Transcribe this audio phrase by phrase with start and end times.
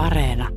[0.00, 0.48] Areena.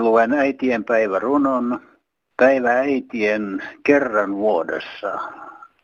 [0.00, 1.80] Luen äitien päivärunon.
[2.36, 5.18] Päivä äitien kerran vuodessa,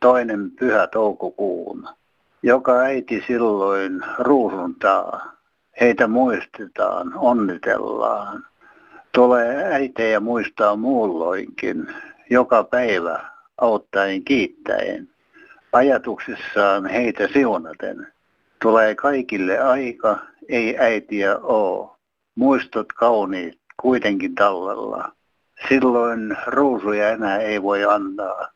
[0.01, 1.89] toinen pyhä toukokuun.
[2.43, 5.36] Joka äiti silloin ruusuntaa,
[5.81, 8.47] heitä muistetaan, onnitellaan.
[9.15, 11.87] Tulee äitejä muistaa muulloinkin,
[12.31, 13.25] joka päivä
[13.59, 15.09] auttaen kiittäen.
[15.73, 18.07] Ajatuksissaan heitä siunaten.
[18.63, 20.19] Tulee kaikille aika,
[20.49, 21.97] ei äitiä oo.
[22.35, 25.13] Muistot kauniit kuitenkin tallella.
[25.69, 28.49] Silloin ruusuja enää ei voi antaa.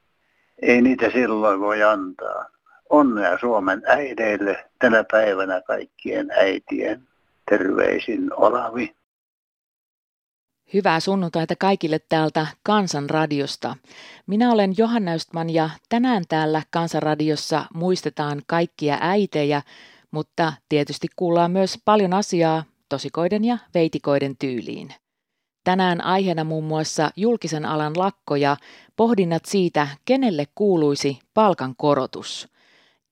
[0.63, 2.47] Ei niitä silloin voi antaa.
[2.91, 7.10] Onnea Suomen äideille tänä päivänä kaikkien äitien.
[7.51, 8.95] Terveisin Olavi.
[10.75, 13.77] Hyvää sunnuntaita kaikille täältä Kansanradiosta.
[14.27, 19.63] Minä olen Johanna Östman ja tänään täällä Kansanradiossa muistetaan kaikkia äitejä,
[20.11, 24.95] mutta tietysti kuullaan myös paljon asiaa tosikoiden ja veitikoiden tyyliin.
[25.65, 28.57] Tänään aiheena muun muassa julkisen alan lakko ja
[28.97, 32.49] pohdinnat siitä, kenelle kuuluisi palkankorotus.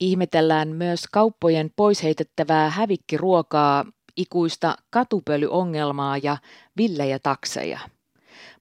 [0.01, 3.85] Ihmetellään myös kauppojen poisheitettävää hävikkiruokaa,
[4.19, 6.37] ikuista katupölyongelmaa ja
[6.77, 7.79] villejä takseja.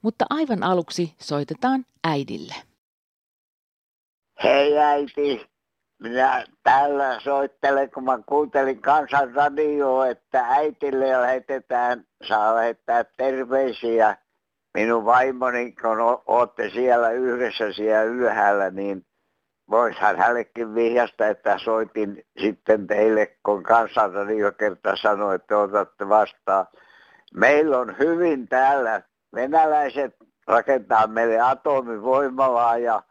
[0.01, 2.55] Mutta aivan aluksi soitetaan äidille.
[4.43, 5.45] Hei äiti,
[6.01, 9.35] minä täällä soittelen, kun mä kuuntelin kansan
[10.09, 14.17] että äitille lähetetään, saa lähettää terveisiä.
[14.73, 19.06] Minun vaimoni, kun olette siellä yhdessä siellä ylhäällä, niin
[19.69, 26.67] voishan hänellekin vihjasta, että soitin sitten teille, kun kansanradio kerta sanoi, että otatte vastaan.
[27.33, 29.01] Meillä on hyvin täällä.
[29.35, 30.15] Venäläiset
[30.47, 33.03] rakentaa meille atomivoimalaa ja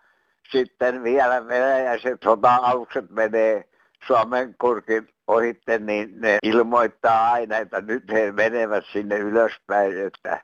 [0.51, 3.65] sitten vielä venäläiset sota-alukset menee
[4.07, 10.41] Suomen kurkin ohitte, niin ne ilmoittaa aina, että nyt he menevät sinne ylöspäin, että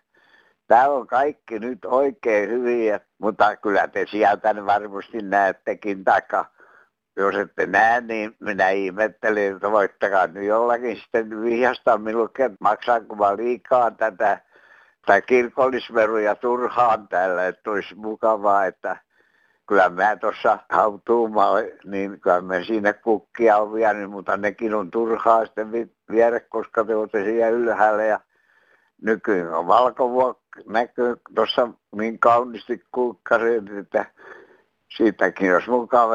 [0.72, 6.44] tämä on kaikki nyt oikein hyviä, mutta kyllä te sieltä varmasti näettekin, taikka
[7.16, 13.16] jos ette näe, niin minä ihmettelin, että voittakaa nyt jollakin sitten vihjasta minulle, että maksaanko
[13.16, 14.41] mä liikaa tätä
[15.06, 18.97] tai kirkollisveruja turhaan täällä, että olisi mukavaa, että
[19.69, 25.47] kyllä mä tuossa hautuumalla, niin kyllä mä siinä kukkia on vienyt, mutta nekin on turhaa
[25.47, 28.21] sitten viedä, koska te olette siellä ylhäällä ja
[29.03, 34.05] nykyään on valkovuok näkyy tuossa niin kauniisti kukkareet, että
[34.97, 36.15] siitäkin olisi mukava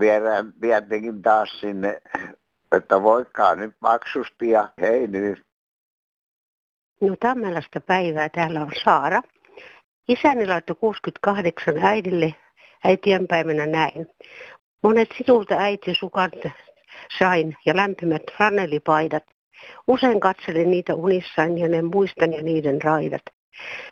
[0.00, 2.02] viedä tietenkin taas sinne,
[2.76, 5.42] että voikaa nyt maksusti ja hei nyt.
[7.00, 9.22] No tämmöistä päivää täällä on Saara.
[10.08, 12.34] Isäni laittoi 68 äidille
[12.84, 14.06] äitienpäivänä näin.
[14.82, 16.32] Monet sinulta äiti sukat
[17.18, 19.24] sain ja lämpimät flanellipaidat.
[19.88, 23.22] Usein katselin niitä unissaan ja ne muistan ja niiden raidat.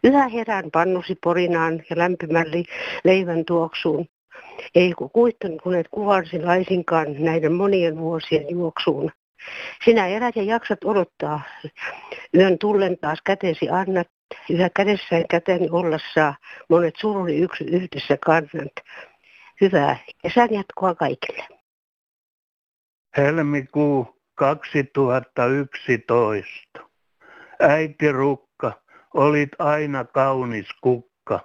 [0.05, 2.47] Yhä herään pannusi porinaan ja lämpimän
[3.05, 4.07] leivän tuoksuun.
[4.75, 9.11] Ei kuittanut kun et kuvarsi laisinkaan näiden monien vuosien juoksuun.
[9.85, 11.41] Sinä elät ja jaksat odottaa.
[12.35, 14.09] Yön tullen taas kätesi annat.
[14.51, 16.37] Yhä kädessään käteni olla saa.
[16.69, 18.73] Monet suruni yksi yhdessä kannat.
[19.61, 21.47] Hyvää kesän jatkoa kaikille.
[23.17, 26.81] Helmikuu 2011.
[27.61, 28.50] Äiti Rukka,
[29.15, 31.41] olit aina kaunis kukka.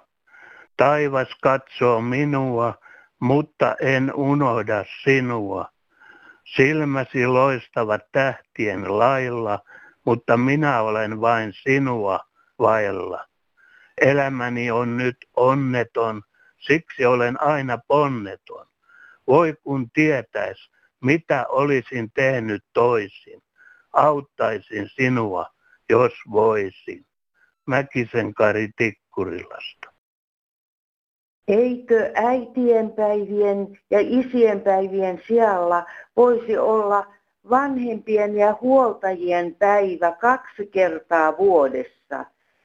[0.76, 2.74] Taivas katsoo minua,
[3.20, 5.68] mutta en unohda sinua.
[6.44, 9.58] Silmäsi loistavat tähtien lailla,
[10.04, 12.20] mutta minä olen vain sinua
[12.58, 13.26] vailla.
[14.00, 16.22] Elämäni on nyt onneton,
[16.58, 18.66] siksi olen aina ponneton.
[19.26, 23.42] Voi kun tietäis, mitä olisin tehnyt toisin.
[23.92, 25.46] Auttaisin sinua,
[25.88, 27.05] jos voisin.
[27.66, 29.92] Mäkisen Kari Tikkurilasta.
[31.48, 35.86] Eikö äitienpäivien ja isienpäivien sijalla
[36.16, 37.06] voisi olla
[37.50, 42.24] vanhempien ja huoltajien päivä kaksi kertaa vuodessa?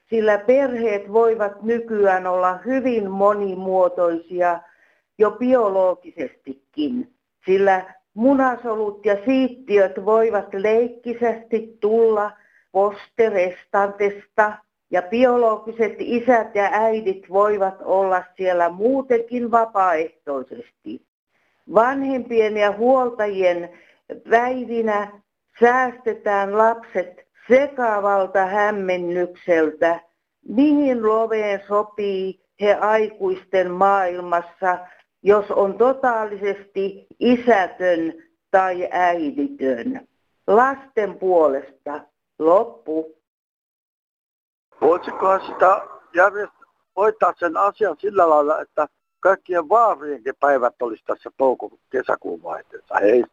[0.09, 4.59] Sillä perheet voivat nykyään olla hyvin monimuotoisia
[5.17, 7.13] jo biologisestikin,
[7.45, 12.31] sillä munasolut ja siittiöt voivat leikkisesti tulla
[12.71, 14.57] posterestantesta
[14.91, 21.01] ja biologiset isät ja äidit voivat olla siellä muutenkin vapaaehtoisesti.
[21.73, 23.69] Vanhempien ja huoltajien
[24.29, 25.21] päivinä
[25.59, 29.99] säästetään lapset sekavalta hämmennykseltä,
[30.47, 34.77] mihin loveen sopii he aikuisten maailmassa,
[35.23, 38.13] jos on totaalisesti isätön
[38.51, 40.07] tai äiditön.
[40.47, 42.01] Lasten puolesta
[42.39, 43.20] loppu.
[44.81, 48.87] Voisikohan sitä järjestää, hoitaa sen asian sillä lailla, että
[49.19, 52.95] kaikkien vaarienkin päivät olisi tässä toukokuun kesäkuun vaihteessa.
[53.01, 53.23] Hei.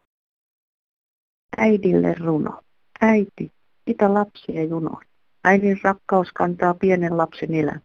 [1.57, 2.61] Äidille runo.
[3.01, 3.53] Äiti,
[3.87, 5.01] mitä lapsia juno?
[5.45, 7.81] Äidin rakkaus kantaa pienen lapsen elämä.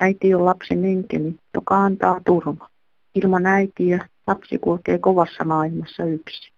[0.00, 2.68] Äiti on lapsen enkeli, joka antaa turva.
[3.14, 6.52] Ilman äitiä lapsi kulkee kovassa maailmassa yksi.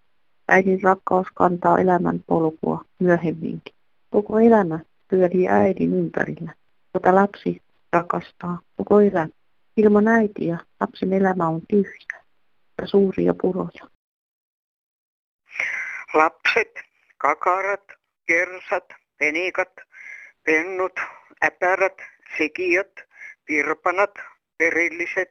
[0.47, 3.75] Äidin rakkaus kantaa elämän polkua myöhemminkin.
[4.09, 6.53] Koko elämä pyörii äidin ympärillä,
[6.93, 7.61] jota lapsi
[7.93, 9.29] rakastaa koko elämä.
[9.77, 12.23] Ilman äitiä lapsen elämä on tyhjä
[12.81, 13.89] ja suuria puroja.
[16.13, 16.79] Lapset,
[17.17, 17.83] kakarat,
[18.27, 18.85] kersat,
[19.17, 19.73] penikat,
[20.43, 20.99] pennut,
[21.45, 21.97] äpärät,
[22.37, 23.01] sikiöt,
[23.49, 24.11] virpanat,
[24.57, 25.29] perilliset,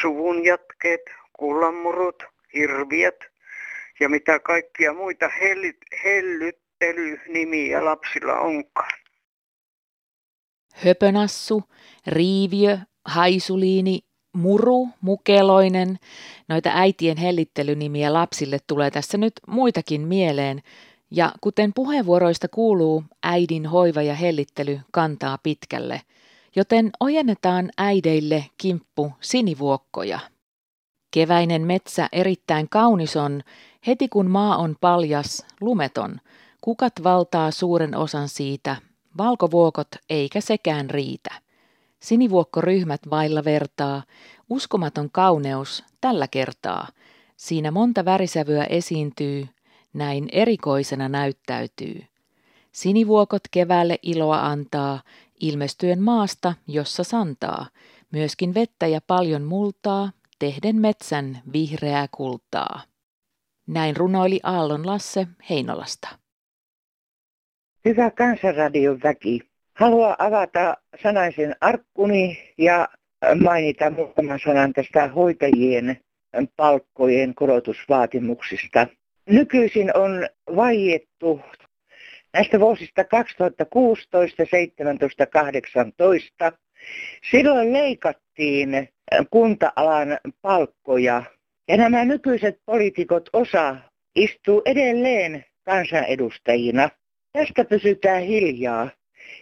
[0.00, 1.00] suvun jatkeet,
[1.32, 2.22] kullanmurut,
[2.54, 3.16] hirviät
[4.00, 9.05] ja mitä kaikkia muita hellyt, hellyttelynimiä lapsilla onkaan.
[10.84, 11.62] Höpönassu,
[12.06, 13.98] riiviö, haisuliini,
[14.32, 15.98] muru, mukeloinen.
[16.48, 20.62] Noita äitien hellittelynimiä lapsille tulee tässä nyt muitakin mieleen.
[21.10, 26.00] Ja kuten puheenvuoroista kuuluu, äidin hoiva ja hellittely kantaa pitkälle.
[26.56, 30.18] Joten ojennetaan äideille kimppu sinivuokkoja.
[31.10, 33.42] Keväinen metsä erittäin kaunis on,
[33.86, 36.20] heti kun maa on paljas, lumeton.
[36.60, 38.76] Kukat valtaa suuren osan siitä,
[39.18, 41.30] valkovuokot eikä sekään riitä.
[42.00, 44.02] Sinivuokkoryhmät vailla vertaa,
[44.50, 46.88] uskomaton kauneus tällä kertaa.
[47.36, 49.48] Siinä monta värisävyä esiintyy,
[49.92, 52.02] näin erikoisena näyttäytyy.
[52.72, 55.02] Sinivuokot keväälle iloa antaa,
[55.40, 57.66] ilmestyen maasta, jossa santaa,
[58.12, 62.82] myöskin vettä ja paljon multaa, tehden metsän vihreää kultaa.
[63.66, 66.08] Näin runoili Aallon Lasse Heinolasta.
[67.86, 69.40] Hyvä Kansanradion väki.
[69.74, 72.88] Haluan avata sanaisen arkkuni ja
[73.42, 76.00] mainita muutaman sanan tästä hoitajien
[76.56, 78.86] palkkojen korotusvaatimuksista.
[79.26, 81.40] Nykyisin on vaiettu
[82.32, 86.52] näistä vuosista 2016, 17, 18.
[87.30, 88.88] Silloin leikattiin
[89.30, 91.22] kunta-alan palkkoja
[91.68, 93.76] ja nämä nykyiset poliitikot osa
[94.16, 96.90] istuu edelleen kansanedustajina.
[97.36, 98.90] Tästä pysytään hiljaa.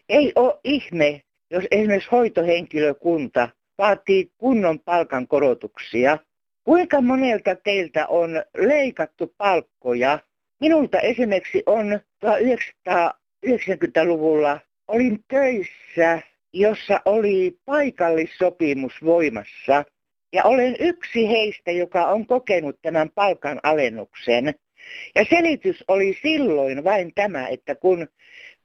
[0.08, 3.48] Ei ole ihme, jos esimerkiksi hoitohenkilökunta
[3.78, 6.18] vaatii kunnon palkankorotuksia.
[6.64, 10.18] Kuinka monelta teiltä on leikattu palkkoja?
[10.60, 16.20] Minulta esimerkiksi on 1990-luvulla olin töissä,
[16.52, 19.84] jossa oli paikallissopimus voimassa.
[20.32, 24.54] Ja olen yksi heistä, joka on kokenut tämän palkan alennuksen.
[25.14, 28.08] Ja selitys oli silloin vain tämä, että kun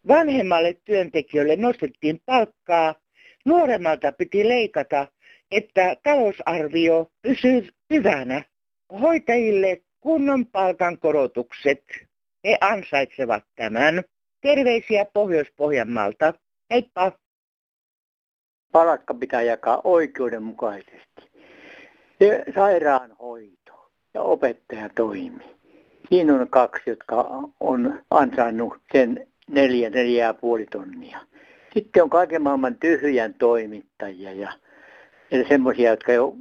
[0.08, 2.96] vanhemmalle työntekijöille nostettiin palkkaa,
[3.46, 5.08] nuoremmalta piti leikata,
[5.52, 8.44] että talousarvio pysyy hyvänä.
[9.02, 11.84] Hoitajille kunnon palkankorotukset,
[12.46, 14.04] he ansaitsevat tämän.
[14.42, 16.34] Terveisiä Pohjois-Pohjanmaalta.
[16.72, 17.12] Heippa!
[18.72, 21.22] Palkka pitää jakaa oikeudenmukaisesti.
[22.20, 25.59] Se sairaanhoito ja opettaja toimi.
[26.10, 31.20] Siinä on kaksi, jotka on ansainnut sen neljä, neljä ja puoli tonnia.
[31.74, 34.52] Sitten on kaiken maailman tyhjän toimittajia ja,
[35.48, 36.34] semmoisia, jotka ei ole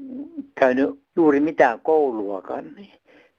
[0.54, 2.64] käynyt juuri mitään kouluakaan.
[2.76, 2.92] Niin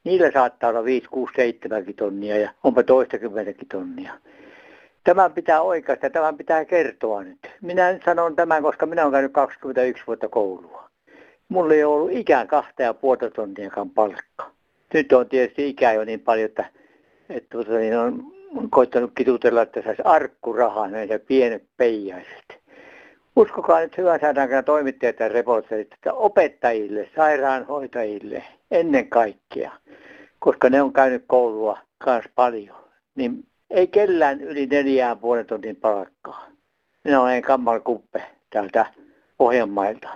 [0.03, 4.13] niillä saattaa olla 5, 6, 7 tonnia ja onpa toistakymmentäkin tonnia.
[5.03, 7.39] Tämän pitää oikeasta, tämän pitää kertoa nyt.
[7.62, 10.89] Minä sanon tämän, koska minä olen käynyt 21 vuotta koulua.
[11.50, 14.59] Mulla ei ollut ikään kahta ja puolta tonniakaan palkka.
[14.93, 16.65] Nyt on tietysti ikää jo niin paljon, että,
[17.29, 18.34] että tuota, niin on
[18.69, 22.60] koittanut kitutella, että saisi arkkurahaa näitä pienet peijaiset.
[23.36, 29.72] Uskokaa nyt hyvän saadaan toimittajat ja reporterit, että opettajille, sairaanhoitajille ennen kaikkea,
[30.39, 32.77] koska ne on käynyt koulua myös paljon,
[33.15, 36.48] niin ei kellään yli neljään puolen tunnin palkkaa.
[37.03, 38.86] Minä olen Kammal Kuppe täältä
[39.38, 40.10] Pohjanmailta.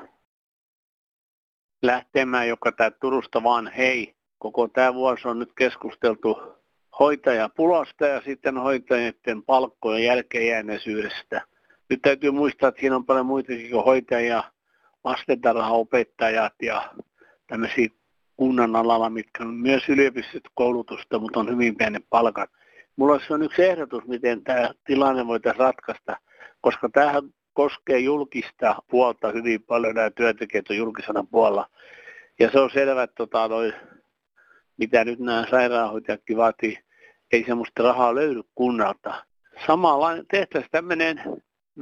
[1.81, 4.15] Lähtemään joka tää Turusta vaan hei.
[4.43, 6.41] Koko tämä vuosi on nyt keskusteltu
[6.99, 11.41] hoitajapulasta ja sitten hoitajien palkkojen jälkeenjääneisyydestä.
[11.89, 14.43] Nyt täytyy muistaa, että siinä on paljon muitakin kuin hoitajia,
[15.03, 16.93] lastentarhaopettajat ja
[17.47, 17.87] tämmöisiä
[18.37, 22.47] kunnan alalla, mitkä on myös yliopistokoulutusta, mutta on hyvin pienen palkan.
[22.95, 26.17] mulla olisi yksi ehdotus, miten tämä tilanne voitaisiin ratkaista,
[26.61, 27.23] koska tämähän
[27.53, 31.69] koskee julkista puolta hyvin paljon, nämä työntekijät on julkisena puolella.
[32.39, 33.73] Ja se on selvä, että tota, noi,
[34.77, 36.77] mitä nyt nämä sairaanhoitajatkin vaatii,
[37.31, 39.25] ei semmoista rahaa löydy kunnalta.
[39.67, 41.21] Samalla tehtäisiin tämmöinen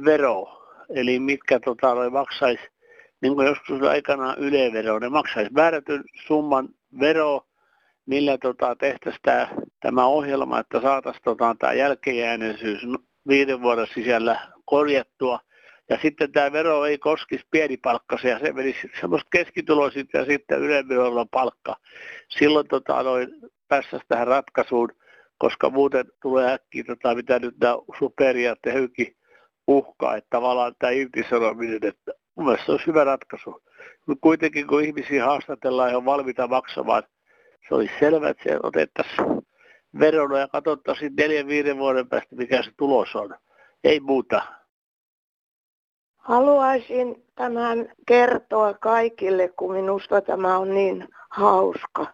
[0.04, 0.48] vero,
[0.88, 2.62] eli mitkä tota, maksaisi,
[3.22, 6.68] niin kuin joskus aikana ylevero, ne maksaisi määrätyn summan
[7.00, 7.46] vero,
[8.06, 9.48] millä tota, tehtäisiin tämä,
[9.80, 12.80] tämä ohjelma, että saataisiin tota, tämä jälkeenjääneisyys
[13.28, 15.40] viiden vuoden sisällä korjattua–
[15.90, 21.76] ja sitten tämä vero ei koskisi pienipalkkaisia, se menisi semmoista keskituloisit ja sitten ylemmillä palkka.
[22.28, 23.28] Silloin tota, noin,
[23.68, 24.88] päästäisiin tähän ratkaisuun,
[25.38, 29.16] koska muuten tulee äkkiä, tota, mitä nyt nämä superia höyki
[29.66, 33.62] uhkaa, että tavallaan tämä irtisanominen, että mun mielestä se olisi hyvä ratkaisu.
[34.06, 37.02] Mutta kuitenkin kun ihmisiä haastatellaan ja on valmiita maksamaan,
[37.68, 39.26] se olisi selvä, että se otettaisiin
[40.00, 43.34] verona ja katsottaisiin neljän viiden vuoden päästä, mikä se tulos on.
[43.84, 44.61] Ei muuta.
[46.22, 52.06] Haluaisin tämän kertoa kaikille, kun minusta tämä on niin hauska.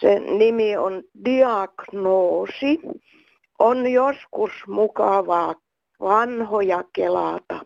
[0.00, 2.80] Sen nimi on diagnoosi.
[3.58, 5.54] On joskus mukavaa
[6.00, 7.60] vanhoja kelata,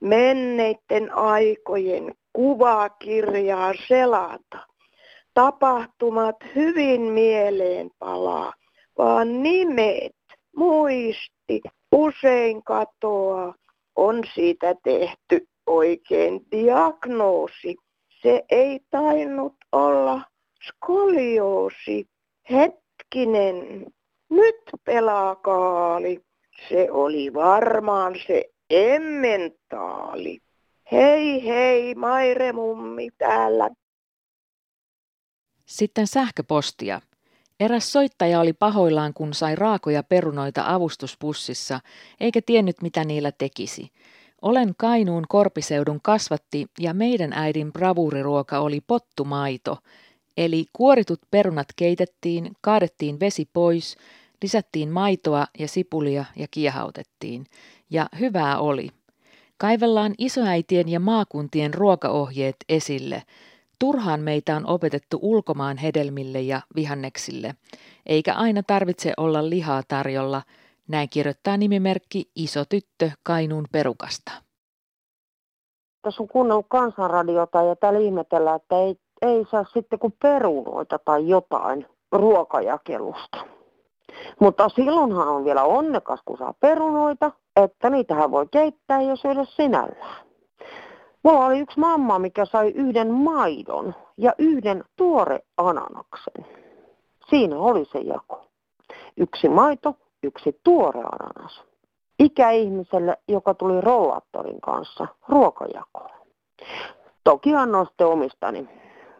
[0.00, 4.58] menneiden aikojen kuvakirjaa selata.
[5.34, 8.52] Tapahtumat hyvin mieleen palaa,
[8.98, 10.16] vaan nimet,
[10.56, 11.62] muisti
[11.92, 13.54] usein katoaa
[13.96, 17.76] on siitä tehty oikein diagnoosi.
[18.22, 20.22] Se ei tainnut olla
[20.62, 22.08] skolioosi.
[22.50, 23.86] Hetkinen,
[24.30, 26.20] nyt pelaa kaali.
[26.68, 30.38] Se oli varmaan se emmentaali.
[30.92, 33.70] Hei hei, Maire mummi täällä.
[35.66, 37.00] Sitten sähköpostia.
[37.60, 41.80] Eräs soittaja oli pahoillaan, kun sai raakoja perunoita avustuspussissa,
[42.20, 43.90] eikä tiennyt mitä niillä tekisi.
[44.42, 49.78] Olen Kainuun korpiseudun kasvatti ja meidän äidin bravuriruoka oli pottumaito.
[50.36, 53.96] Eli kuoritut perunat keitettiin, kaadettiin vesi pois,
[54.42, 57.46] lisättiin maitoa ja sipulia ja kiehautettiin.
[57.90, 58.88] Ja hyvää oli.
[59.58, 63.22] Kaivellaan isoäitien ja maakuntien ruokaohjeet esille–
[63.78, 67.54] Turhaan meitä on opetettu ulkomaan hedelmille ja vihanneksille,
[68.06, 70.42] eikä aina tarvitse olla lihaa tarjolla,
[70.88, 74.32] näin kirjoittaa nimimerkki Iso tyttö Kainuun perukasta.
[76.02, 81.28] Tässä on kuunnellut kansanradiota ja täällä ihmetellään, että ei, ei saa sitten kuin perunoita tai
[81.28, 83.38] jotain ruokajakelusta.
[84.40, 90.25] Mutta silloinhan on vielä onnekas, kun saa perunoita, että niitähän voi keittää ja syödä sinällään.
[91.26, 96.46] Mulla oli yksi mamma, mikä sai yhden maidon ja yhden tuore ananaksen.
[97.30, 98.48] Siinä oli se jako.
[99.16, 101.64] Yksi maito, yksi tuore ananas.
[102.18, 106.10] Ikäihmiselle, joka tuli rollaattorin kanssa ruokajakoon.
[107.24, 108.68] Toki annoin sitten omistani,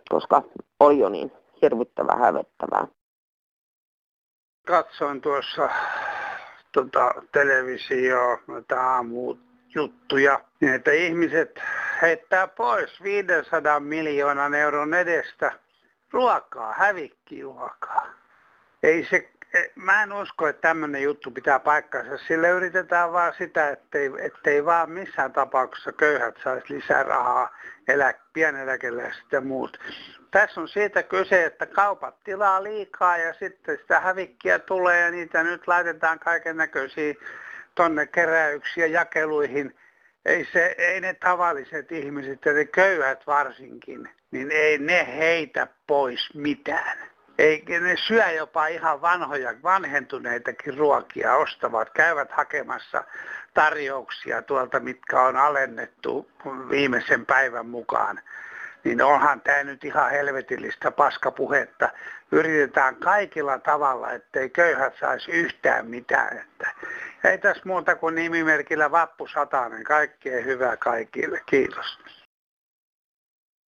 [0.08, 0.42] koska
[0.80, 1.32] oli jo niin
[1.62, 2.86] hirvittävän hävettävää.
[4.66, 5.68] Katsoin tuossa
[6.72, 8.38] tota, televisioa,
[8.76, 9.34] aamu
[9.74, 11.60] juttuja, niin että ihmiset
[12.02, 15.52] heittää pois 500 miljoonan euron edestä
[16.10, 18.06] ruokaa, hävikkiruokaa.
[18.82, 22.18] Ei se, e, mä en usko, että tämmöinen juttu pitää paikkansa.
[22.18, 27.56] Sillä yritetään vaan sitä, ettei, ettei vaan missään tapauksessa köyhät saisi lisää rahaa,
[27.88, 29.78] elä, pieneläkeläiset ja muut.
[30.30, 35.42] Tässä on siitä kyse, että kaupat tilaa liikaa ja sitten sitä hävikkiä tulee ja niitä
[35.42, 37.16] nyt laitetaan kaiken näköisiin
[37.76, 39.76] tonne keräyksiin ja jakeluihin.
[40.24, 46.34] Ei, se, ei ne tavalliset ihmiset ja ne köyhät varsinkin, niin ei ne heitä pois
[46.34, 46.98] mitään.
[47.38, 53.04] Ei, ne syö jopa ihan vanhoja, vanhentuneitakin ruokia, ostavat, käyvät hakemassa
[53.54, 56.30] tarjouksia tuolta, mitkä on alennettu
[56.70, 58.20] viimeisen päivän mukaan.
[58.86, 61.88] Niin onhan tämä nyt ihan helvetillistä paskapuhetta.
[62.32, 66.38] Yritetään kaikilla tavalla, ettei köyhät saisi yhtään mitään.
[66.38, 66.70] Että
[67.24, 69.84] ei tässä muuta kuin nimimerkillä Vappu Satanen.
[69.84, 71.40] Kaikkea hyvää kaikille.
[71.46, 71.98] Kiitos.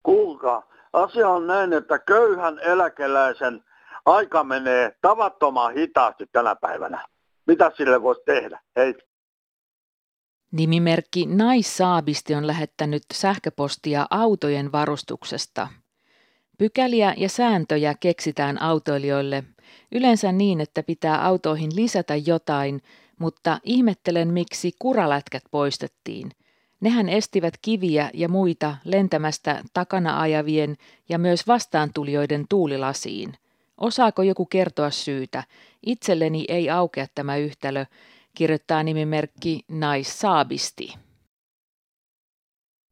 [0.03, 3.65] Kuulkaa, asia on näin, että köyhän eläkeläisen
[4.07, 7.05] aika menee tavattoman hitaasti tänä päivänä.
[7.47, 8.61] Mitä sille voisi tehdä?
[8.77, 9.08] Hei.
[10.53, 15.69] Nimimerkki Naissaabisti on lähettänyt sähköpostia autojen varustuksesta.
[16.59, 19.45] Pykäliä ja sääntöjä keksitään autoilijoille,
[19.93, 22.83] yleensä niin, että pitää autoihin lisätä jotain,
[23.19, 26.31] mutta ihmettelen miksi kuralätkät poistettiin.
[26.81, 30.77] Nehän estivät kiviä ja muita lentämästä takana ajavien
[31.09, 33.35] ja myös vastaantulijoiden tuulilasiin.
[33.79, 35.45] Osaako joku kertoa syytä?
[35.87, 37.85] Itselleni ei aukea tämä yhtälö,
[38.35, 40.95] kirjoittaa nimimerkki Naissaabisti.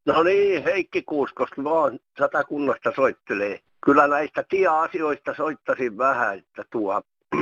[0.05, 3.59] No niin, Heikki Kuuskoski vaan satakunnasta soittelee.
[3.85, 7.01] Kyllä näistä tie-asioista soittasin vähän, että tuo,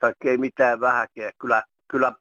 [0.00, 1.32] tai ei mitään vähäkeä.
[1.38, 2.12] Kyllä kyllä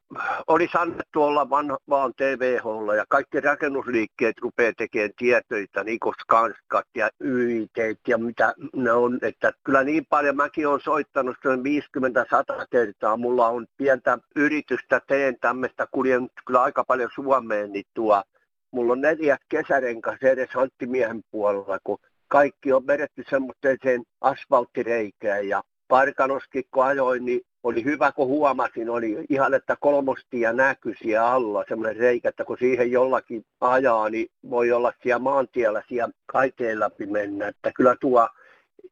[0.48, 6.88] olisi annettu olla vaan, vaan TVHlla ja kaikki rakennusliikkeet rupeaa tekemään tietoita, niin kuin Skanskat
[6.96, 7.72] ja YIT
[8.08, 9.20] ja mitä ne on.
[9.22, 13.18] Että kyllä niin paljon mäkin olen soittanut 50-100 kertaa.
[13.18, 18.24] Mulla on pientä yritystä, teen tämmöistä, kuljen kyllä aika paljon Suomeen, niin tuo,
[18.72, 21.98] mulla on neljä kesärenkas edes hanttimiehen puolella, kun
[22.28, 29.26] kaikki on vedetty semmoiseen asfalttireikään ja Parkanoskin kun ajoin, niin oli hyvä, kun huomasin, oli
[29.30, 34.72] ihan, että kolmostia näkyi siellä alla, semmoinen reikä, että kun siihen jollakin ajaa, niin voi
[34.72, 38.28] olla siellä maantiellä siellä kaikeen läpi mennä, että kyllä tuo,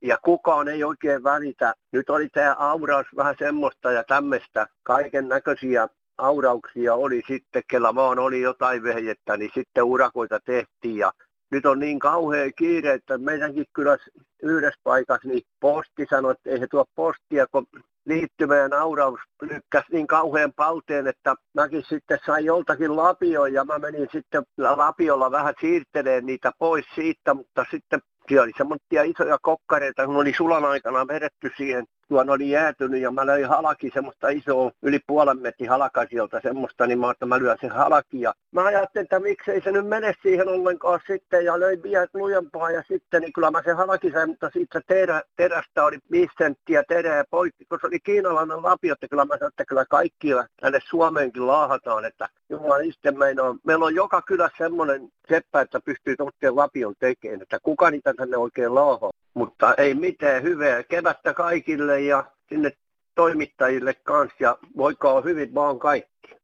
[0.01, 1.73] ja kukaan ei oikein välitä.
[1.91, 8.19] Nyt oli tämä auraus vähän semmoista ja tämmöistä, kaiken näköisiä aurauksia oli sitten, kellä vaan
[8.19, 10.97] oli jotain vehjettä, niin sitten urakoita tehtiin.
[10.97, 11.11] Ja
[11.51, 14.11] nyt on niin kauhea kiire, että meidänkin kylässä
[14.43, 17.67] yhdessä paikassa niin posti sanoi, että ei he tuo postia, kun
[18.09, 24.07] liittymään auraus lykkäs niin kauhean palteen, että mäkin sitten sain joltakin lapioon ja mä menin
[24.11, 27.99] sitten lapiolla vähän siirtelemään niitä pois siitä, mutta sitten
[28.29, 33.11] siellä oli semmoisia isoja kokkareita, kun oli sulan aikana vedetty siihen tuon oli jäätynyt ja
[33.11, 37.57] mä löin halaki semmoista isoa, yli puolen metrin halakasiolta semmoista, niin mä että mä lyön
[37.61, 38.21] sen halaki.
[38.21, 42.71] Ja mä ajattelin, että miksei se nyt mene siihen ollenkaan sitten ja löin vielä lujempaa
[42.71, 46.83] ja sitten, niin kyllä mä sen halaki sain, mutta siitä terä, terästä oli 5 senttiä
[46.87, 50.27] terää poikki, kun se oli kiinalainen lapio, että kyllä mä sanoin, että kyllä kaikki
[50.61, 53.55] tänne Suomeenkin laahataan, että Jumala itse meinaa.
[53.63, 58.37] Meillä on joka kyllä semmoinen seppä, että pystyy tuottamaan lapion tekemään, että kuka niitä tänne
[58.37, 59.11] oikein laahaa.
[59.33, 62.71] Mutta ei mitään hyvää kevättä kaikille ja sinne
[63.15, 66.35] toimittajille kanssa ja voikaa hyvin vaan kaikki.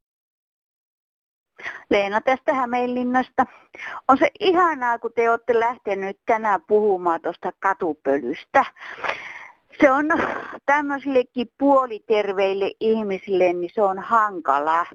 [1.90, 3.46] Leena tästä Hämeenlinnasta.
[4.08, 8.64] On se ihanaa, kun te olette lähtenyt tänään puhumaan tuosta katupölystä
[9.80, 10.06] se on
[10.66, 14.86] tämmöisillekin puoliterveille ihmisille, niin se on hankala.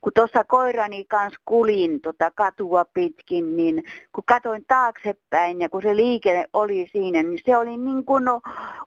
[0.00, 5.96] Kun tuossa koirani kanssa kulin tota katua pitkin, niin kun katoin taaksepäin ja kun se
[5.96, 8.40] liikenne oli siinä, niin se oli niin kuin no,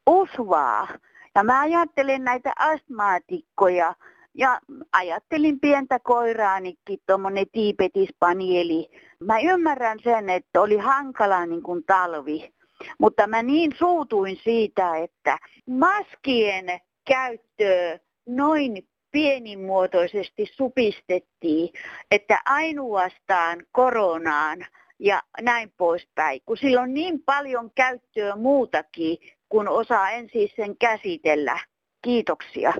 [0.08, 0.88] usvaa.
[1.36, 3.95] Ja mä ajattelen näitä astmaatikkoja
[4.34, 4.60] ja
[4.91, 8.89] ajattelin pientä koiraanikin, tuommoinen tiipetispanieli.
[9.19, 12.54] Mä ymmärrän sen, että oli hankala niin kuin talvi
[12.99, 16.65] mutta mä niin suutuin siitä, että maskien
[17.07, 21.69] käyttöä noin pienimuotoisesti supistettiin,
[22.11, 24.65] että ainoastaan koronaan
[24.99, 29.17] ja näin poispäin, kun sillä on niin paljon käyttöä muutakin,
[29.49, 31.59] kun osaa ensin sen käsitellä.
[32.01, 32.73] Kiitoksia.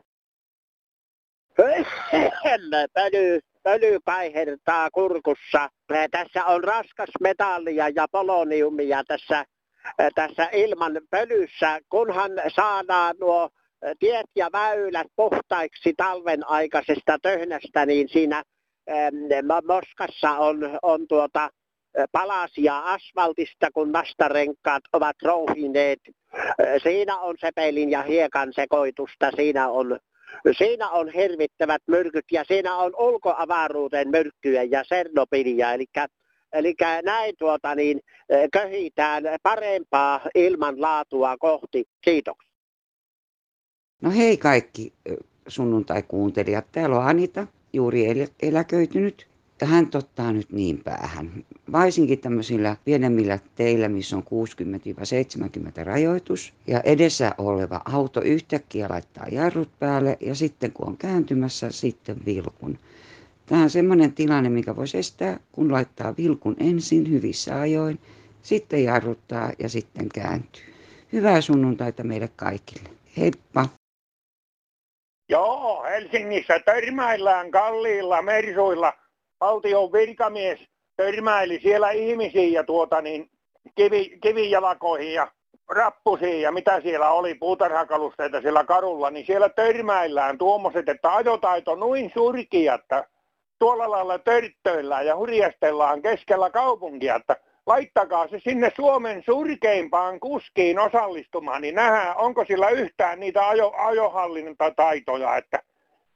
[2.94, 5.70] Pöly, pöly kaihertaa kurkussa.
[6.12, 9.46] Tässä on raskas metallia ja poloniumia tässä
[10.16, 13.50] tässä ilman pölyssä, kunhan saadaan nuo
[14.00, 18.44] tiet ja väylät puhtaiksi talven aikaisesta töhnästä, niin siinä
[19.68, 21.50] Moskassa on, on tuota,
[22.12, 26.00] palasia asfaltista, kun nastarenkaat ovat rouhineet.
[26.84, 30.00] Siinä on sepelin ja hiekan sekoitusta, siinä on,
[30.58, 35.86] siinä on hirvittävät myrkyt ja siinä on ulkoavaruuden myrkkyjä ja Sernopilia, eli
[36.54, 41.86] Eli näin tuota niin, eh, köhitään parempaa ilmanlaatua kohti.
[42.02, 42.52] Kiitoksia.
[44.02, 46.66] No hei kaikki eh, sunnuntai-kuuntelijat.
[46.72, 48.06] Täällä on Anita, juuri
[48.42, 49.28] eläköitynyt.
[49.62, 51.46] Ja hän tottaa nyt niin päähän.
[51.72, 54.24] Vaisinkin tämmöisillä pienemmillä teillä, missä on
[55.82, 56.54] 60-70 rajoitus.
[56.68, 62.80] Ja edessä oleva auto yhtäkkiä laittaa jarrut päälle ja sitten kun on kääntymässä, sitten vilkun.
[63.46, 68.00] Tämä on sellainen tilanne, mikä voisi estää, kun laittaa vilkun ensin hyvissä ajoin,
[68.42, 70.74] sitten jarruttaa ja sitten kääntyy.
[71.14, 72.90] Hyvää sunnuntaita meille kaikille.
[73.18, 73.66] Heippa!
[75.30, 78.94] Joo, Helsingissä törmäillään kalliilla mersuilla.
[79.42, 80.60] Valtion virkamies
[80.98, 83.30] törmäili siellä ihmisiä ja tuota niin,
[83.76, 85.32] kivi, kivijalakoihin ja
[85.70, 92.12] rappusiin ja mitä siellä oli, puutarhakalusteita siellä karulla, niin siellä törmäillään tuommoiset, että ajotaito noin
[92.14, 93.08] surkia, että
[93.60, 101.62] tuolla lailla törttöillään ja hurjastellaan keskellä kaupunkia, että laittakaa se sinne Suomen surkeimpaan kuskiin osallistumaan,
[101.62, 105.60] niin nähdään, onko sillä yhtään niitä ajo, ajohallintataitoja, että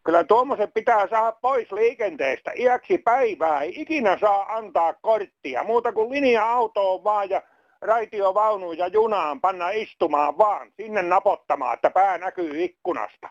[0.03, 6.09] kyllä tuommoiset pitää saada pois liikenteestä iäksi päivää, ei ikinä saa antaa korttia, muuta kuin
[6.09, 7.41] linja-auto on vaan ja
[7.81, 13.29] raitiovaunuun ja junaan panna istumaan vaan, sinne napottamaan, että pää näkyy ikkunasta.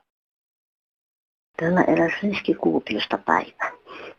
[1.61, 3.73] Täällä eräs riskikuutiosta päivä.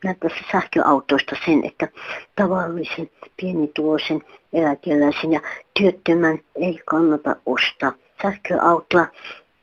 [0.04, 1.88] Näyttäisi sähköautoista sen, että
[2.36, 3.10] tavallisen
[3.42, 4.22] pienituloisen
[4.54, 5.42] eläkeläisen ja
[5.80, 9.06] työttömän ei kannata ostaa sähköautoa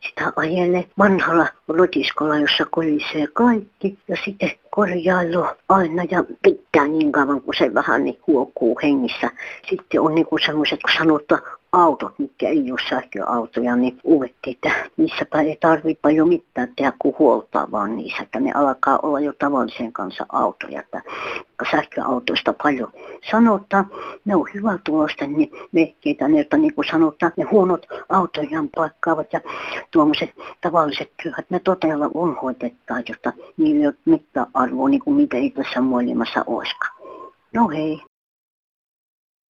[0.09, 7.41] sitä ajelee vanhalla rotiskolla, jossa kolisee kaikki ja sitten korjailu aina ja pitää niin kauan
[7.41, 9.31] kuin se vähän niin huokuu hengissä.
[9.71, 11.43] Sitten on niin kuin semmoiset, kun sanotaan,
[11.77, 17.15] autot, mitkä ei ole sähköautoja, niin uudettiin, että niissäpä ei tarvitse paljon mitään tehdä kuin
[17.19, 21.03] huoltaa vaan niissä, että ne alkaa olla jo tavallisen kanssa autoja, että
[21.71, 22.93] sähköautoista paljon
[23.31, 23.87] sanotaan,
[24.25, 29.33] ne on hyvä tulosten niin vehkeitä, ne, että niin kuin sanotaan, ne huonot autojaan paikkaavat
[29.33, 29.41] ja
[29.91, 35.37] tuommoiset tavalliset työt, ne todella unhoitetaan, jotta niillä ei ole mitään arvoa, niin kuin mitä
[35.37, 36.97] ei tässä maailmassa olisikaan.
[37.55, 38.03] No hei.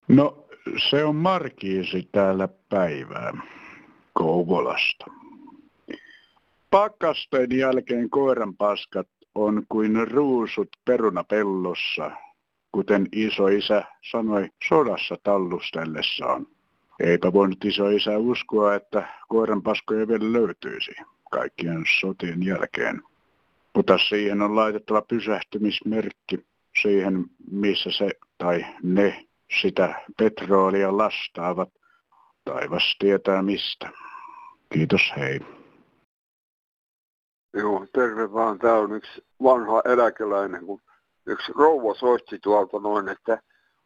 [0.07, 0.46] No
[0.89, 3.33] se on Markiisi täällä päivää
[4.13, 5.05] Kouvolasta.
[6.69, 12.11] Pakkasten jälkeen koiran paskat on kuin ruusut perunapellossa,
[12.71, 16.47] kuten isoisä sanoi sodassa tallustellessaan.
[16.99, 20.91] Eipä voinut isoisä uskoa, että koiran paskoja vielä löytyisi
[21.31, 23.01] kaikkien sotien jälkeen.
[23.75, 26.45] Mutta siihen on laitettava pysähtymismerkki
[26.81, 29.26] siihen, missä se tai ne
[29.61, 31.69] sitä petroolia lastaavat.
[32.45, 33.89] Taivas tietää mistä.
[34.73, 35.39] Kiitos, hei.
[37.53, 38.59] Joo, terve vaan.
[38.59, 40.81] Tää on yksi vanha eläkeläinen, kun
[41.25, 43.41] yksi rouva soitti tuolta noin, että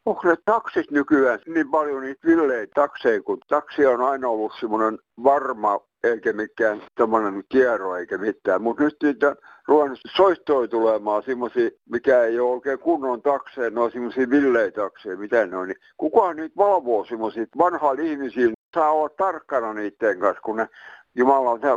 [0.06, 5.00] onko ne taksit nykyään niin paljon niitä villeitä takseja, kun taksi on aina ollut semmoinen
[5.24, 8.62] varma eikä mikään tämmöinen kierro eikä mitään.
[8.62, 9.36] Mutta nyt niitä
[9.68, 15.46] ruvennut soittoja tulemaan semmoisia, mikä ei ole oikein kunnon takseja, ne on semmoisia villeitakseja, mitä
[15.46, 15.68] ne on.
[15.68, 20.68] Niin kukaan niitä valvoo semmoisia vanhaa ihmisiä, saa olla tarkkana niiden kanssa, kun ne
[21.16, 21.68] Jumala, se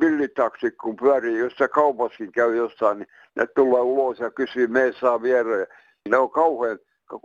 [0.00, 4.92] villitaksi, kun pyörii, jos se kaupaskin käy jossain, niin ne tulee ulos ja kysyy, me
[5.00, 5.66] saa viereen.
[6.08, 6.78] Ne on kauhean,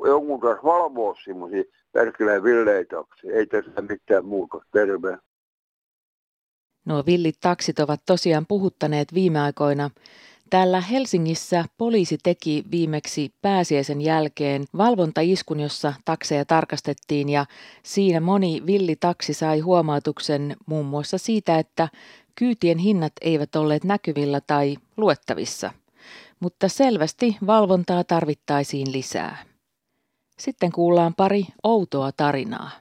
[0.06, 3.32] jonkun kanssa valvoa semmoisia perkeleen villeitaksi.
[3.32, 4.62] Ei tässä mitään muuta.
[4.72, 5.18] Terve.
[6.86, 9.90] Nuo villit taksit ovat tosiaan puhuttaneet viime aikoina.
[10.50, 17.46] Täällä Helsingissä poliisi teki viimeksi pääsiäisen jälkeen valvontaiskun, jossa takseja tarkastettiin ja
[17.84, 21.90] siinä moni villitaksi sai huomautuksen muun muassa siitä, että
[22.36, 25.72] kyytien hinnat eivät olleet näkyvillä tai luettavissa.
[26.40, 29.51] Mutta selvästi valvontaa tarvittaisiin lisää.
[30.42, 32.72] Sitten kuullaan pari outoa tarinaa.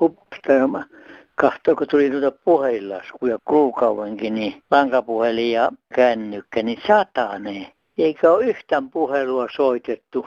[0.00, 0.84] Hupstelma
[1.34, 7.66] kahtoo, kun tuli tuota puhelinlaskuja kuukaudenkin, niin pankapuhelin ja kännykkä, niin sataneen.
[7.98, 10.26] Eikä ole yhtään puhelua soitettu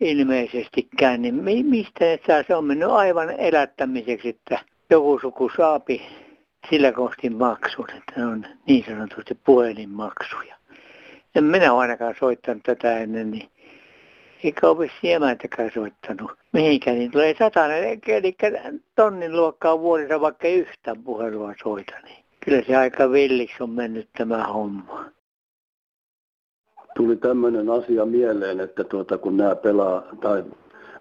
[0.00, 1.34] ilmeisestikään, niin
[1.66, 2.42] mistä ne saa?
[2.46, 4.58] Se on mennyt aivan elättämiseksi, että
[4.90, 6.02] joku suku saapi
[6.70, 10.56] sillä kostin maksun, että ne on niin sanotusti puhelinmaksuja.
[11.34, 13.48] En minä ole ainakaan soittanut tätä ennen, niin
[14.44, 18.36] eikä ole emäntäkään soittanut mihinkään, niin tulee satainen, eli
[18.96, 24.44] tonnin luokkaa vuodessa vaikka yhtään puhelua soita, niin kyllä se aika villiksi on mennyt tämä
[24.44, 25.04] homma.
[26.96, 30.44] Tuli tämmöinen asia mieleen, että tuota, kun nämä pelaa tai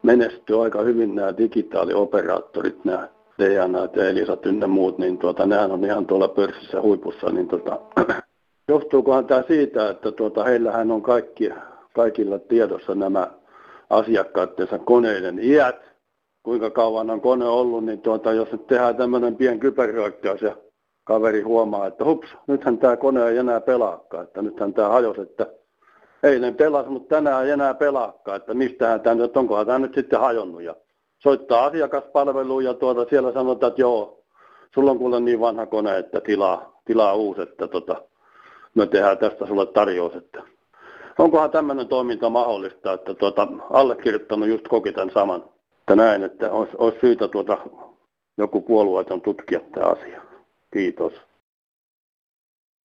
[0.04, 3.80] menestyy aika hyvin nämä digitaalioperaattorit, nämä DNA
[4.10, 7.80] Elisat ynnä muut, niin tuota, nehän on ihan tuolla pörssissä huipussa, niin tuota,
[8.68, 11.50] johtuukohan tämä siitä, että tuota, heillähän on kaikki
[11.94, 13.28] kaikilla tiedossa nämä
[13.90, 15.94] asiakkaattensa koneiden iät,
[16.44, 20.56] kuinka kauan on kone ollut, niin tuota, jos nyt tehdään tämmöinen pien kyberhyökkäys ja
[21.04, 25.48] kaveri huomaa, että hups, nythän tämä kone ei enää pelaakaan, että nythän tämä hajosi, että
[26.24, 30.20] eilen pelasi, mutta tänään ei enää pelaakaan, että mistähän tämä nyt, onkohan tämä nyt sitten
[30.20, 30.62] hajonnut.
[30.62, 30.76] Ja
[31.20, 34.24] soittaa asiakaspalveluun ja tuota, siellä sanotaan, että joo,
[34.74, 38.02] sulla on kuule niin vanha kone, että tilaa, tilaa uusi, että tota,
[38.76, 40.44] me tehdään tästä sulle tarjous, että
[41.18, 45.44] onkohan tämmöinen toiminta mahdollista, että tuota, allekirjoittanut just koki tämän saman.
[45.80, 47.58] Että näin, että olisi, olisi syytä tuota,
[48.38, 50.22] joku puolueeton tutkia tämä asia.
[50.74, 51.14] Kiitos.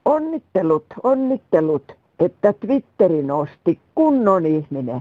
[0.04, 5.00] Onnittelut, onnittelut, että Twitteri nosti kunnon ihminen.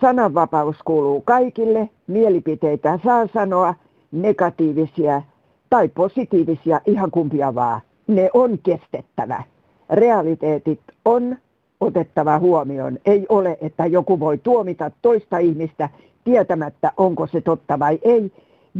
[0.00, 3.74] Sananvapaus kuuluu kaikille, mielipiteitä saa sanoa,
[4.12, 5.22] negatiivisia
[5.70, 7.80] tai positiivisia, ihan kumpia vaan.
[8.06, 9.42] Ne on kestettävä.
[9.90, 11.36] Realiteetit on
[11.84, 12.98] otettava huomioon.
[13.06, 15.88] Ei ole, että joku voi tuomita toista ihmistä
[16.24, 18.32] tietämättä, onko se totta vai ei.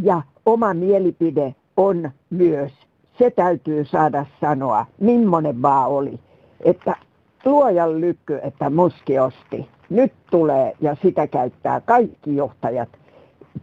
[0.03, 2.73] Ja oma mielipide on myös,
[3.19, 6.21] se täytyy saada sanoa, millainen vaan oli.
[6.61, 6.97] Että
[7.45, 9.69] luojan lykky, että muski osti.
[9.91, 12.89] Nyt tulee ja sitä käyttää kaikki johtajat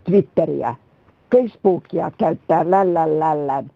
[0.04, 0.75] Twitteriä.
[1.32, 3.71] Facebookia käyttää lällän lällän.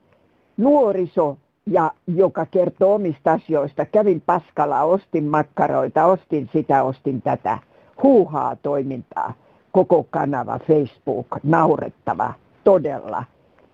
[0.58, 1.38] Nuoriso,
[1.70, 3.86] ja joka kertoo omista asioista.
[3.86, 7.58] Kävin Paskalla, ostin makkaroita, ostin sitä, ostin tätä.
[8.04, 9.34] Huuhaa toimintaa.
[9.72, 13.24] Koko kanava Facebook, naurettava, todella.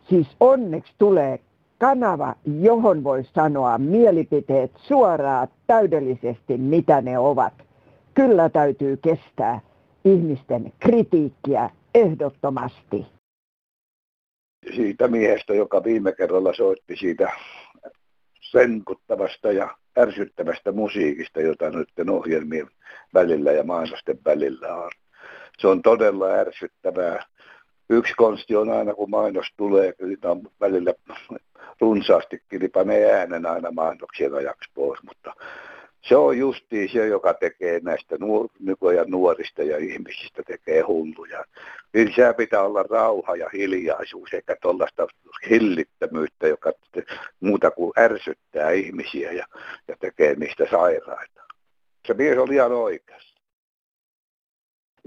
[0.09, 1.39] Siis onneksi tulee
[1.77, 7.53] kanava, johon voi sanoa mielipiteet suoraan täydellisesti, mitä ne ovat.
[8.13, 9.59] Kyllä täytyy kestää
[10.05, 13.05] ihmisten kritiikkiä ehdottomasti.
[14.75, 17.31] Siitä miehestä, joka viime kerralla soitti siitä
[18.51, 22.67] senkuttavasta ja ärsyttävästä musiikista, jota nyt ohjelmien
[23.13, 24.91] välillä ja mainosten välillä on.
[25.57, 27.25] Se on todella ärsyttävää.
[27.89, 30.93] Yksi konsti on aina, kun mainos tulee, kyllä on välillä
[31.81, 35.33] runsaastikin, niin panee äänen aina mainoksien ajaksi pois, mutta
[36.01, 41.43] se on justiin se, joka tekee näistä nuor- nykyajan nuorista ja ihmisistä tekee hulluja.
[41.93, 45.07] Lisää pitää olla rauha ja hiljaisuus, eikä tuollaista
[45.49, 46.71] hillittömyyttä, joka
[47.39, 49.45] muuta kuin ärsyttää ihmisiä ja,
[49.87, 51.41] ja tekee niistä sairaita.
[52.07, 53.41] Se mies oli ihan oikeassa.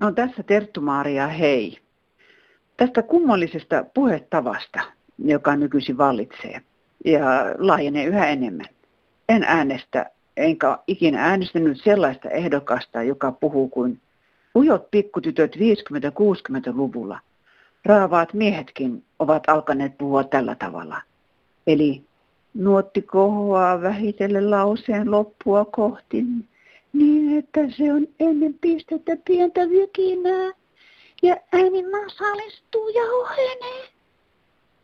[0.01, 1.79] No tässä Terttu-Maaria, hei.
[2.77, 4.81] Tästä kummallisesta puhetavasta,
[5.19, 6.61] joka nykyisin vallitsee
[7.05, 7.25] ja
[7.59, 8.67] laajenee yhä enemmän.
[9.29, 14.01] En äänestä enkä ikinä äänestänyt sellaista ehdokasta, joka puhuu kuin
[14.55, 17.21] ujot pikkutytöt 50-60-luvulla.
[17.85, 21.03] Raavaat miehetkin ovat alkaneet puhua tällä tavalla.
[21.67, 22.03] Eli
[22.55, 26.25] nuotti kohoaa vähitellen lauseen loppua kohti,
[26.93, 30.51] niin että se on ennen pistettä pientä vykinää
[31.23, 33.89] ja ääni nasalistuu ja ohenee.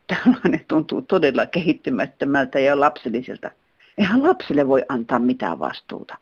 [0.06, 3.50] Tällainen tuntuu todella kehittymättömältä ja lapselliselta.
[3.98, 6.16] Eihän lapsille voi antaa mitään vastuuta.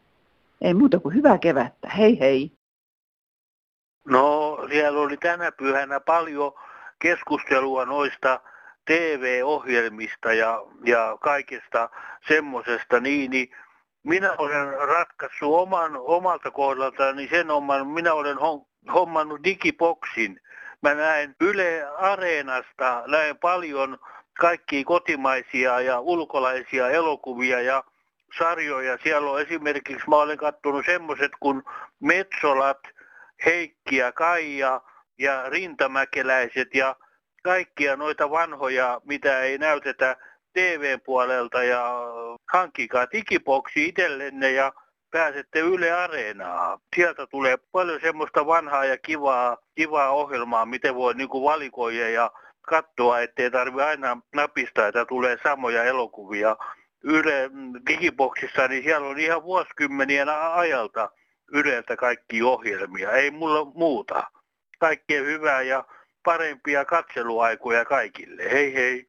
[0.60, 1.88] Ei muuta kuin hyvää kevättä.
[1.88, 2.57] Hei hei.
[4.68, 6.52] Siellä oli tänä pyhänä paljon
[6.98, 8.40] keskustelua noista
[8.84, 11.90] TV-ohjelmista ja, ja kaikesta
[12.28, 13.50] semmoisesta, niin, niin
[14.02, 18.36] minä olen ratkaissut oman, omalta kohdaltani sen oman, minä olen
[18.94, 20.40] hommannut digiboksin.
[20.82, 23.98] Mä näen Yle Areenasta, näen paljon
[24.40, 27.84] kaikki kotimaisia ja ulkolaisia elokuvia ja
[28.38, 28.98] sarjoja.
[29.02, 31.62] Siellä on esimerkiksi, mä olen katsonut semmoiset kuin
[32.00, 32.78] Metsolat,
[33.46, 34.80] Heikki ja Kaija
[35.18, 36.96] ja Rintamäkeläiset ja
[37.42, 40.16] kaikkia noita vanhoja, mitä ei näytetä
[40.52, 41.92] TV-puolelta ja
[42.52, 44.72] hankkikaa digiboksi itsellenne ja
[45.10, 46.78] pääsette Yle Areenaa.
[46.96, 52.30] Sieltä tulee paljon semmoista vanhaa ja kivaa, kivaa ohjelmaa, miten voi niin kuin valikoida ja
[52.62, 56.56] katsoa, ettei tarvitse aina napista, että tulee samoja elokuvia.
[57.04, 57.50] Yle
[57.86, 61.10] digiboksissa, niin siellä on ihan vuosikymmenien ajalta
[61.52, 63.12] Yleltä kaikki ohjelmia.
[63.12, 64.30] Ei mulla muuta.
[64.78, 65.84] Kaikkea hyvää ja
[66.24, 68.42] parempia katseluaikoja kaikille.
[68.50, 69.08] Hei hei.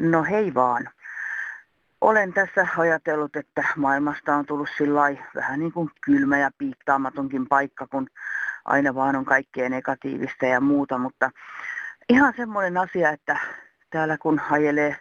[0.00, 0.88] No hei vaan.
[2.00, 5.00] Olen tässä ajatellut, että maailmasta on tullut sillä
[5.34, 8.06] vähän niin kuin kylmä ja piittaamatonkin paikka, kun
[8.64, 11.30] aina vaan on kaikkea negatiivista ja muuta, mutta
[12.08, 13.38] ihan semmoinen asia, että
[13.90, 14.96] täällä kun ajelee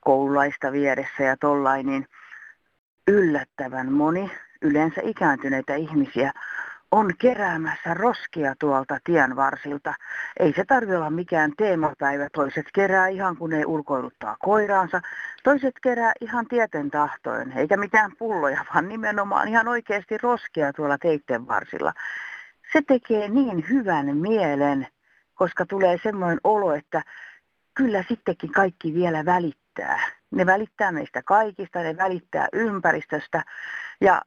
[0.00, 2.06] koululaista vieressä ja tollain, niin
[3.08, 4.30] yllättävän moni,
[4.62, 6.32] yleensä ikääntyneitä ihmisiä,
[6.90, 9.94] on keräämässä roskia tuolta tien varsilta.
[10.40, 12.28] Ei se tarvitse olla mikään teemapäivä.
[12.32, 15.00] Toiset kerää ihan kun ne ulkoiluttaa koiraansa.
[15.42, 21.46] Toiset kerää ihan tieten tahtoen, eikä mitään pulloja, vaan nimenomaan ihan oikeasti roskia tuolla teitten
[21.46, 21.92] varsilla.
[22.72, 24.86] Se tekee niin hyvän mielen,
[25.34, 27.02] koska tulee semmoinen olo, että
[27.74, 30.00] kyllä sittenkin kaikki vielä välittää.
[30.30, 33.42] Ne välittää meistä kaikista, ne välittää ympäristöstä.
[34.00, 34.22] Ja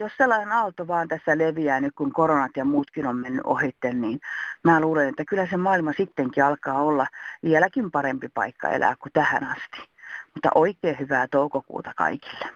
[0.00, 4.20] jos sellainen aalto vaan tässä leviää nyt, kun koronat ja muutkin on mennyt ohitten, niin
[4.64, 7.06] mä luulen, että kyllä se maailma sittenkin alkaa olla
[7.42, 9.90] vieläkin parempi paikka elää kuin tähän asti.
[10.34, 12.46] Mutta oikein hyvää toukokuuta kaikille.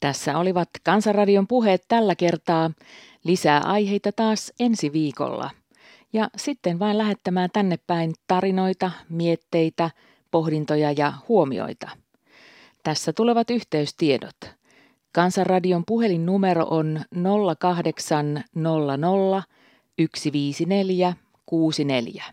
[0.00, 2.70] Tässä olivat Kansanradion puheet tällä kertaa.
[3.24, 5.50] Lisää aiheita taas ensi viikolla.
[6.12, 9.90] Ja sitten vain lähettämään tänne päin tarinoita, mietteitä,
[10.30, 11.90] pohdintoja ja huomioita.
[12.82, 14.61] Tässä tulevat yhteystiedot.
[15.12, 17.00] Kansanradion puhelinnumero on
[17.60, 18.42] 0800
[20.16, 21.14] 154
[21.46, 22.24] 64.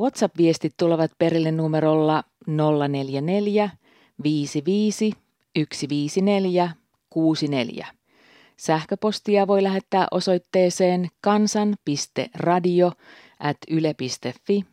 [0.00, 3.70] WhatsApp-viestit tulevat perille numerolla 044
[4.22, 5.12] 55
[5.56, 6.70] 154
[7.10, 7.86] 64.
[8.56, 12.92] Sähköpostia voi lähettää osoitteeseen kansan.radio
[13.40, 14.64] at yle.fi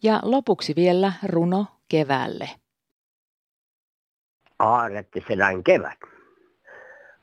[0.02, 2.50] ja lopuksi vielä runo keväälle.
[4.58, 5.98] Aaretti sedän kevät.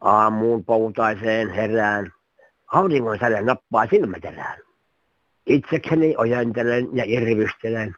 [0.01, 2.13] Aamuun poutaiseen herään,
[2.67, 4.59] auringon säde nappaa silmäterään.
[5.45, 7.95] Itsekseni ojentelen ja irvistelen,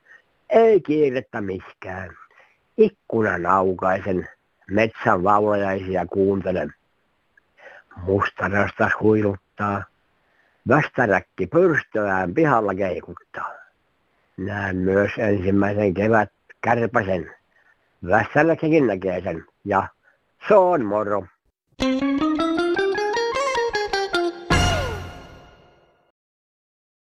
[0.49, 2.17] ei kiirettä miskään.
[2.77, 4.29] Ikkunan aukaisen,
[4.69, 6.73] metsän laulajaisia kuuntelen.
[8.03, 9.83] Mustarastas huiluttaa,
[10.67, 13.51] västäräkki pyrstöään pihalla keikuttaa.
[14.37, 17.31] Näen myös ensimmäisen kevät kärpäsen.
[18.07, 19.87] Väställäkin näkee sen ja
[20.47, 21.25] se on moro.
[21.79, 22.50] thank you